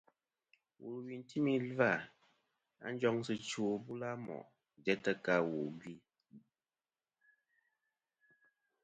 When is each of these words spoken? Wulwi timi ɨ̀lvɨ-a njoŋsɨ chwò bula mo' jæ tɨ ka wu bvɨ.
Wulwi 0.81 1.15
timi 1.29 1.51
ɨ̀lvɨ-a 1.59 1.95
njoŋsɨ 2.93 3.33
chwò 3.47 3.69
bula 3.85 4.11
mo' 4.25 4.49
jæ 4.83 4.93
tɨ 5.03 5.11
ka 5.25 5.35
wu 5.49 5.59
bvɨ. 5.77 5.93